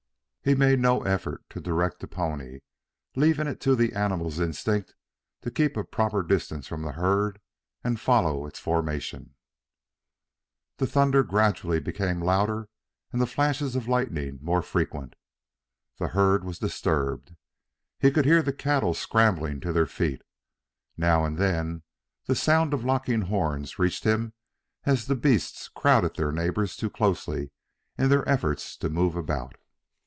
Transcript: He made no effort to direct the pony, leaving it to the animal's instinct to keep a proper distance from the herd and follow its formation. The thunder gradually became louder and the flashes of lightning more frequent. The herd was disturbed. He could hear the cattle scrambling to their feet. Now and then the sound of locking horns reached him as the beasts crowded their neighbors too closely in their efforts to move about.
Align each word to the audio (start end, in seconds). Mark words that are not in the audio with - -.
He 0.43 0.55
made 0.55 0.79
no 0.79 1.03
effort 1.03 1.43
to 1.51 1.61
direct 1.61 1.99
the 1.99 2.07
pony, 2.07 2.61
leaving 3.15 3.45
it 3.45 3.61
to 3.61 3.75
the 3.75 3.93
animal's 3.93 4.39
instinct 4.39 4.95
to 5.43 5.51
keep 5.51 5.77
a 5.77 5.83
proper 5.83 6.23
distance 6.23 6.65
from 6.65 6.81
the 6.81 6.93
herd 6.93 7.39
and 7.83 7.99
follow 7.99 8.47
its 8.47 8.57
formation. 8.57 9.35
The 10.77 10.87
thunder 10.87 11.21
gradually 11.21 11.79
became 11.79 12.21
louder 12.23 12.69
and 13.11 13.21
the 13.21 13.27
flashes 13.27 13.75
of 13.75 13.87
lightning 13.87 14.39
more 14.41 14.63
frequent. 14.63 15.13
The 15.99 16.07
herd 16.07 16.43
was 16.43 16.57
disturbed. 16.57 17.35
He 17.99 18.09
could 18.09 18.25
hear 18.25 18.41
the 18.41 18.51
cattle 18.51 18.95
scrambling 18.95 19.59
to 19.59 19.71
their 19.71 19.85
feet. 19.85 20.23
Now 20.97 21.23
and 21.23 21.37
then 21.37 21.83
the 22.25 22.33
sound 22.35 22.73
of 22.73 22.83
locking 22.83 23.21
horns 23.21 23.77
reached 23.77 24.05
him 24.05 24.33
as 24.85 25.05
the 25.05 25.13
beasts 25.13 25.67
crowded 25.69 26.15
their 26.15 26.31
neighbors 26.31 26.75
too 26.75 26.89
closely 26.89 27.51
in 27.95 28.09
their 28.09 28.27
efforts 28.27 28.75
to 28.77 28.89
move 28.89 29.15
about. 29.15 29.55